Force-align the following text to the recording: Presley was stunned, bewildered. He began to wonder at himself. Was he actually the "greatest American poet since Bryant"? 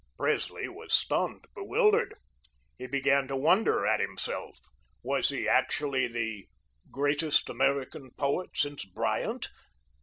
Presley 0.17 0.67
was 0.67 0.95
stunned, 0.95 1.45
bewildered. 1.53 2.15
He 2.75 2.87
began 2.87 3.27
to 3.27 3.35
wonder 3.35 3.85
at 3.85 3.99
himself. 3.99 4.57
Was 5.03 5.29
he 5.29 5.47
actually 5.47 6.07
the 6.07 6.47
"greatest 6.89 7.51
American 7.51 8.09
poet 8.17 8.49
since 8.55 8.83
Bryant"? 8.83 9.51